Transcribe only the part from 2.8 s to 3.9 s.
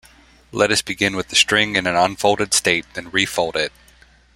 then refold it.